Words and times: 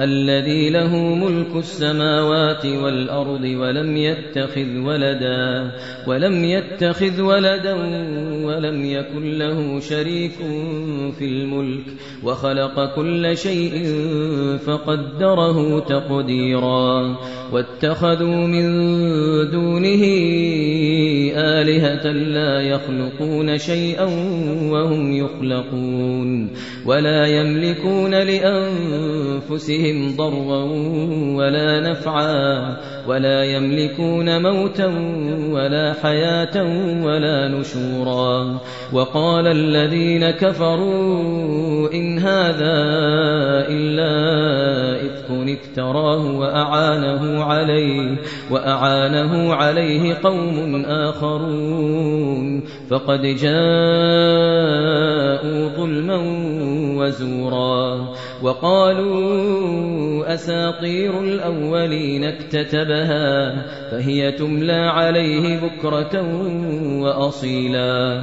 الذي 0.00 0.70
له 0.70 0.96
ملك 0.96 1.56
السماوات 1.56 2.66
والأرض 2.66 3.44
ولم 3.44 3.96
يتخذ 3.96 4.78
ولدا 4.78 5.72
ولم 6.06 6.44
يتخذ 6.44 7.20
ولدا 7.20 7.74
ولم 8.44 8.84
يكن 8.84 9.38
له 9.38 9.80
شريك 9.80 10.36
في 11.18 11.24
الملك 11.24 11.84
وخلق 12.24 12.94
كل 12.94 13.36
شيء 13.36 13.96
فقدره 14.66 15.80
تقديرا. 15.80 17.16
واتخذوا 17.52 18.46
من 18.46 18.66
دونه 19.50 20.04
آلهة 21.36 22.12
لا 22.12 22.60
يخلقون 22.60 23.58
شيئا 23.58 24.04
وهم 24.70 25.12
يخلقون 25.12 26.50
ولا 26.86 27.26
يملكون 27.26 28.14
لأنفسهم 28.14 29.89
ضرا 29.92 30.62
ولا 31.36 31.80
نفعا 31.80 32.76
ولا 33.10 33.44
يملكون 33.44 34.42
موتا 34.42 34.86
ولا 35.50 35.94
حياة 36.02 36.62
ولا 37.04 37.48
نشورا. 37.48 38.60
وقال 38.92 39.46
الذين 39.46 40.30
كفروا 40.30 41.92
إن 41.94 42.18
هذا 42.18 42.76
إلا 43.68 44.12
إفك 45.06 45.30
افتراه 45.30 46.38
وأعانه 46.38 47.44
عليه 47.44 48.16
وأعانه 48.50 49.54
عليه 49.54 50.14
قوم 50.22 50.84
آخرون. 50.84 52.62
فقد 52.90 53.20
جاءوا 53.20 53.60
ظلما 55.76 56.18
وزورا. 56.98 58.14
وقالوا 58.42 60.34
أساطير 60.34 61.20
الأولين 61.20 62.24
اكتتبها 62.24 62.99
فهي 63.90 64.32
تملى 64.32 64.72
عليه 64.72 65.60
بكرة 65.60 66.22
وأصيلا. 67.02 68.22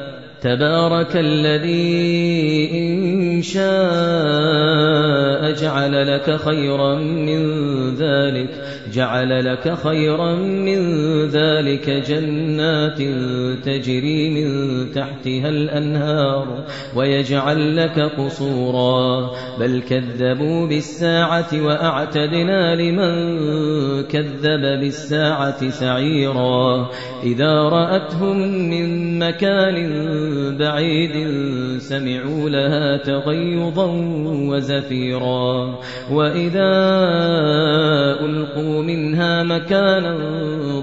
تبارك 0.41 1.15
الذي 1.15 2.69
إن 2.73 3.41
شاء 3.41 3.61
جعل 5.51 6.13
لك 6.13 6.35
خيرا 6.35 6.95
من 6.95 7.41
ذلك. 7.95 8.80
جعل 8.93 9.45
لك 9.45 9.73
خيرا 9.83 10.35
من 10.35 10.79
ذلك 11.25 11.89
جنات 11.89 12.97
تجري 13.65 14.29
من 14.29 14.47
تحتها 14.91 15.49
الأنهار 15.49 16.65
ويجعل 16.95 17.77
لك 17.77 17.99
قصورا. 17.99 19.31
بل 19.59 19.81
كذبوا 19.89 20.67
بالساعة 20.67 21.65
وأعتدنا 21.65 22.75
لمن 22.75 23.13
كذب 24.03 24.61
بالساعة 24.61 25.69
سعيرا. 25.69 26.89
إذا 27.23 27.61
رأتهم 27.61 28.37
من 28.69 29.19
مكان 29.19 29.77
بعيد 30.57 31.27
سمعوا 31.77 32.49
لها 32.49 32.97
تغيظا 32.97 33.87
وزفيرا. 34.49 35.79
وإذا 36.11 36.71
ألقوا 38.21 38.80
منها 38.81 39.43
مكانا 39.43 40.17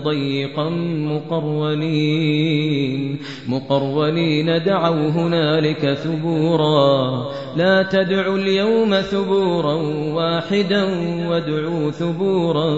ضيقا 0.04 0.68
مقرونين 1.10 3.18
مقرونين 3.48 4.62
دعوا 4.62 5.08
هنالك 5.08 5.94
ثبورا. 5.94 7.26
لا 7.56 7.82
تدعوا 7.82 8.38
اليوم 8.38 8.94
ثبورا 8.94 9.74
واحدا 10.14 10.84
وادعوا 11.28 11.90
ثبورا 11.90 12.70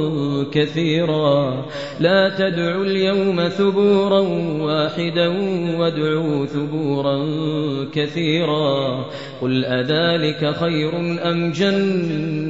كثيرا. 0.52 1.64
لا 2.00 2.28
تدعوا 2.38 2.84
اليوم 2.84 3.48
ثبورا 3.48 4.20
واحدا 4.60 5.28
وادعوا 5.78 6.46
ثبورا 6.46 7.26
كثيرا. 7.92 9.04
قل 9.42 9.64
أذلك 9.64 10.56
خير 10.56 10.96
أم 11.30 11.52
جنة؟ 11.52 12.49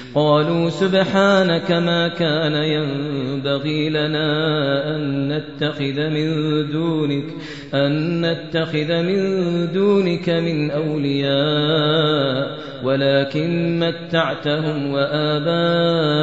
قالوا 0.15 0.69
سبحانك 0.69 1.71
ما 1.71 2.07
كان 2.07 2.53
ينبغي 2.53 3.89
لنا 3.89 4.95
أن 4.95 5.33
نتخذ 5.33 6.09
من 6.09 6.29
دونك 6.71 7.25
أن 7.73 8.25
نتخذ 8.25 9.01
من 9.01 9.71
دونك 9.71 10.29
من 10.29 10.71
أولياء. 10.71 12.70
ولكن 12.83 13.79
متعتهم 13.79 14.93
وآباءهم 14.93 16.21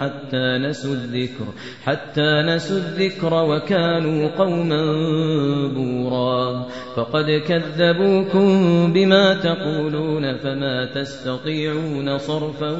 حتى 0.00 0.58
نسوا 0.58 0.94
الذكر 0.94 1.44
حتى 1.84 2.42
نسوا 2.42 2.76
الذكر 2.76 3.34
وكانوا 3.34 4.28
قوما 4.38 4.82
بورا. 5.74 6.66
فقد 6.96 7.42
كذبوكم 7.48 8.46
بما 8.92 9.34
تقولون 9.34 10.36
فما 10.36 10.84
تستطيعون 10.84 12.18
صرفا 12.18 12.70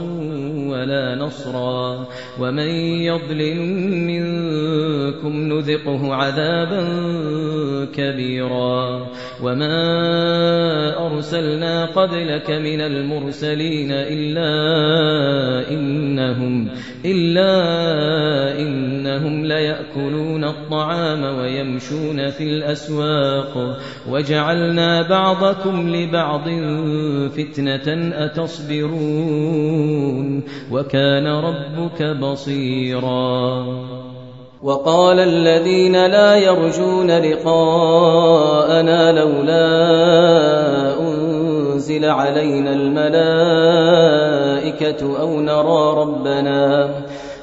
ولا 0.71 1.15
نصرا. 1.15 2.07
ومن 2.41 2.69
يضلل 3.07 3.61
منكم 4.07 5.33
نذقه 5.53 6.15
عذابا 6.15 6.89
كبيرا. 7.95 9.07
وما 9.43 9.77
أرسلنا 11.07 11.85
قبلك 11.85 12.51
لمن 12.61 12.81
المرسلين 12.81 13.93
إلا 13.93 14.51
إنهم 15.71 16.69
إلا 17.05 17.51
إنهم 18.61 19.45
ليأكلون 19.45 20.45
الطعام 20.45 21.39
ويمشون 21.39 22.31
في 22.31 22.45
الأسواق 22.45 23.79
وجعلنا 24.11 25.09
بعضكم 25.09 25.97
لبعض 25.97 26.49
فتنة 27.29 28.13
أتصبرون 28.25 29.71
وكان 30.73 31.27
ربك 31.27 32.03
بصيرا 32.03 33.67
وقال 34.63 35.21
الذين 35.21 36.07
لا 36.07 36.37
يرجون 36.37 37.11
لقاءنا 37.11 39.13
لولا 39.13 39.71
أنزل 41.81 42.05
علينا 42.05 42.73
الملائكة 42.73 43.21
أو 45.21 45.41
نرى 45.41 46.01
ربنا 46.03 46.91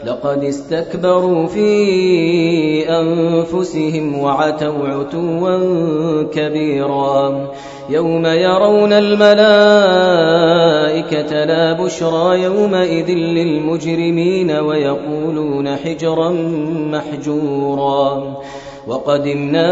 لقد 0.06 0.44
استكبروا 0.44 1.48
في 1.48 2.90
أنفسهم 2.90 4.20
وعتوا 4.20 4.88
عتوا 4.88 5.58
كبيرا 6.24 7.52
يوم 7.90 8.26
يرون 8.26 8.94
الملائكة 8.94 9.26
لا 11.46 11.74
بشرى 11.74 12.44
يومئذ 12.44 13.10
للمجرمين 13.10 14.52
ويقولون 14.52 15.76
حجرا 15.76 16.30
محجورا 16.92 18.38
وقدمنا 18.88 19.72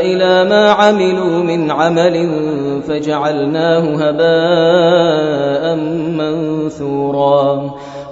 إلى 0.00 0.44
ما 0.50 0.70
عملوا 0.70 1.42
من 1.42 1.70
عمل 1.70 2.16
فجعلناه 2.88 3.84
هباء 4.02 5.74
منثورا. 6.18 7.75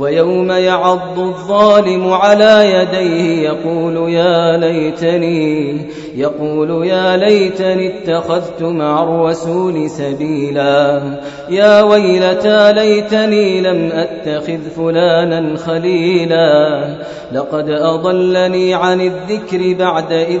ويوم 0.00 0.50
يعض 0.50 1.18
الظالم 1.18 2.12
على 2.12 2.72
يديه 2.74 3.48
يقول 3.48 4.12
يا 4.12 4.56
ليتني 4.56 5.86
يقول 6.16 6.86
يا 6.86 7.16
ليتني 7.16 7.98
اتخذت 7.98 8.62
مع 8.62 9.02
الرسول 9.02 9.90
سبيلا. 9.90 11.02
يا 11.50 11.82
ويلتى 11.82 12.72
ليتني 12.72 13.60
لم 13.60 13.90
أتخذ 13.92 14.70
فلانا 14.76 15.56
خليلا. 15.56 16.84
لقد 17.32 17.70
أضلني 17.70 18.74
عن 18.74 19.00
الذكر 19.00 19.74
بعد 19.78 20.12
إذ 20.12 20.40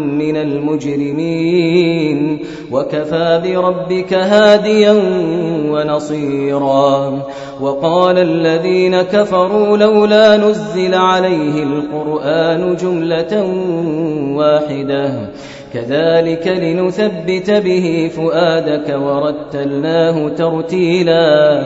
من 0.21 0.37
المجرمين. 0.37 2.39
وكفى 2.71 3.41
بربك 3.45 4.13
هاديا 4.13 4.91
ونصيرا. 5.71 7.19
وقال 7.61 8.17
الذين 8.17 9.01
كفروا 9.01 9.77
لولا 9.77 10.37
نزل 10.37 10.93
عليه 10.93 11.63
القرآن 11.63 12.75
جملة 12.75 13.43
واحدة. 14.37 15.29
كذلك 15.73 16.47
لنثبت 16.47 17.51
به 17.51 18.11
فؤادك 18.15 18.95
ورتلناه 18.99 20.29
ترتيلا 20.29 21.61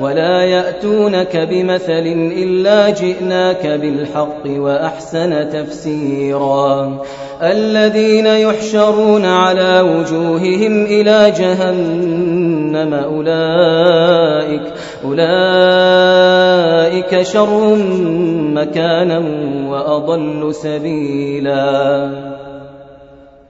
ولا 0.00 0.44
يأتونك 0.44 1.36
بمثل 1.36 2.32
إلا 2.42 2.90
جئناك 2.90 3.66
بالحق 3.66 4.46
وأحسن 4.46 5.50
تفسيرا. 5.50 7.02
الذين 7.42 8.26
يحشرون 8.26 9.24
على 9.24 9.80
وجوههم 9.80 10.84
إلى 10.84 11.32
جهنم 11.38 12.94
أولئك 12.94 14.62
أولئك 15.04 16.32
شر 17.22 17.74
مكانا 18.54 19.18
وأضل 19.68 20.54
سبيلا. 20.54 22.39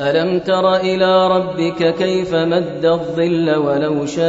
ألم 0.00 0.38
تر 0.38 0.76
إلى 0.76 1.28
ربك 1.28 1.94
كيف 1.94 2.34
مد 2.34 2.84
الظل 2.84 3.56
ولو 3.56 4.06
شاء 4.06 4.26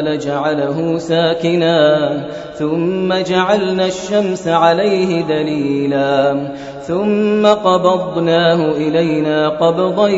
لجعله 0.00 0.98
ساكنا؟ 0.98 2.12
ثم 2.58 3.14
جعلنا 3.14 3.86
الشمس 3.86 4.48
عليه 4.48 5.22
دليلا. 5.22 6.36
ثم 6.82 7.46
قبضناه 7.46 8.70
إلينا 8.70 9.48
قبضا 9.48 10.08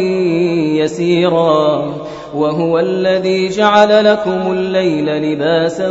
يسيرا. 0.81 1.95
وهو 2.35 2.79
الذي 2.79 3.49
جعل 3.49 4.05
لكم 4.05 4.53
الليل 4.53 5.07
لباسا 5.23 5.91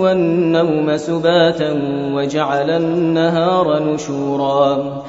والنوم 0.00 0.96
سباتا 0.96 1.80
وجعل 2.14 2.70
النهار 2.70 3.82
نشورا. 3.82 5.02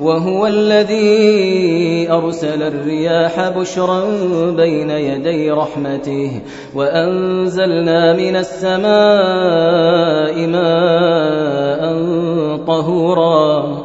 وهو 0.00 0.46
الذي 0.46 2.12
أرسل 2.12 2.62
الرياح 2.62 3.48
بشرا 3.48 4.04
بين 4.50 4.90
يدي 4.90 5.50
رحمته 5.50 6.40
وأنزلنا 6.74 8.12
من 8.12 8.36
السماء 8.36 9.66
ماء 10.46 11.80
طهورا 12.66 13.84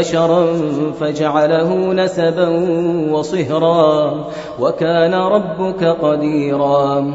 بشرا 0.00 0.46
فجعله 1.00 1.92
نسبا 1.92 2.48
وصهرا 3.12 4.14
وكان 4.60 5.14
ربك 5.14 5.84
قديرا 5.84 7.14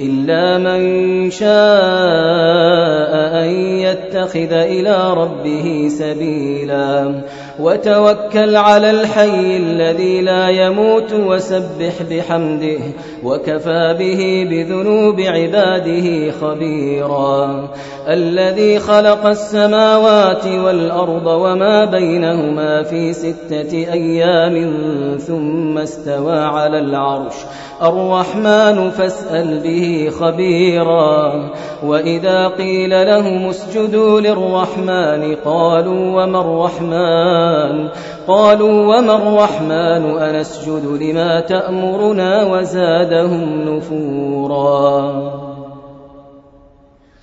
إلا 0.00 0.58
من 0.58 0.80
شاء 1.30 1.46
أن 3.46 3.54
يتخذ 3.80 4.52
إلى 4.52 5.14
ربه 5.14 5.88
سبيلا. 5.88 7.22
وتوكل 7.60 8.56
على 8.56 8.90
الحي 8.90 9.56
الذي 9.56 10.20
لا 10.20 10.48
يموت 10.48 11.12
وسبح 11.12 12.02
بحمده 12.10 12.78
وكفى 13.24 13.96
به 13.98 14.46
بذنوب 14.50 15.20
عباده 15.20 16.30
خبيرا. 16.30 17.68
الذي 18.08 18.78
خلق 18.78 19.26
السماوات 19.26 20.46
والأرض 20.46 21.26
وما 21.26 21.84
بينهما 21.84 22.82
في 22.82 23.12
ستة 23.12 23.72
أيام 23.92 24.76
ثم 25.18 25.78
استوى 25.78 26.38
على 26.38 26.78
العرش. 26.78 27.34
الرحمن 27.82 28.90
فاسأل 28.90 29.60
به 29.64 30.10
خبيرا. 30.20 31.50
وإذا 31.84 32.48
قيل 32.48 33.06
لهم 33.36 33.48
اسجدوا 33.48 34.20
للرحمن 34.20 35.36
قالوا 35.44 36.24
وما 36.24 36.40
الرحمن؟ 36.40 37.88
قالوا 38.28 38.96
وما 38.96 39.16
الرحمن؟ 39.16 40.18
أنسجد 40.18 40.84
لما 41.00 41.40
تأمرنا 41.40 42.44
وزادهم 42.44 43.76
نفورا. 43.76 45.55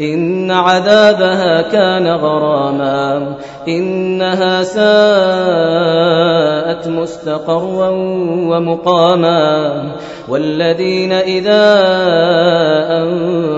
إن 0.00 0.50
عذابها 0.50 1.62
كان 1.62 2.06
غراما 2.06 3.36
إنها 3.68 4.62
ساءت 4.62 4.82
مستقرا 6.88 7.90
ومقاما 8.50 9.82
والذين 10.28 11.12
إذا 11.12 11.62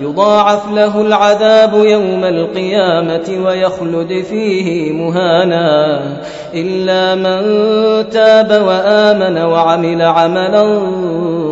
يضاعف 0.00 0.72
له 0.72 1.00
العذاب 1.00 1.74
يوم 1.74 2.24
القيامة 2.24 3.44
ويخلد 3.46 4.24
فيه 4.24 4.92
مهانا. 4.92 6.02
إلا 6.54 7.14
من 7.14 8.10
تاب 8.10 8.62
وآمن 8.66 9.38
وعمل 9.38 10.02
عملا 10.02 10.62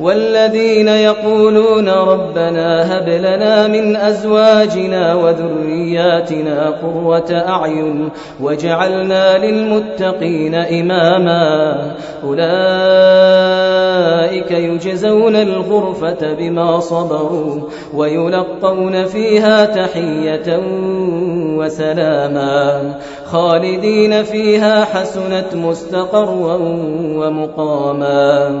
والذين 0.00 0.88
يقولون 0.88 1.88
ربنا 1.88 2.98
هب 2.98 3.08
لنا 3.08 3.68
من 3.68 3.96
أزواجنا 3.96 5.14
وذرياتنا 5.14 6.70
قرة 6.70 7.32
أعين 7.48 8.08
واجعلنا 8.40 9.38
للمتقين 9.38 10.54
إماما. 10.54 11.76
أولئك 12.24 12.44
يجزون 14.50 15.36
الغرفة 15.36 16.34
بما 16.34 16.80
صبروا 16.80 17.60
ويلقون 17.94 19.04
فيها 19.04 19.64
تحية 19.64 20.60
وسلاما. 21.58 22.94
خالدين 23.24 24.22
فيها 24.22 24.84
حسنت 24.84 25.54
مستقرا 25.54 26.56
ومقاما. 27.16 28.60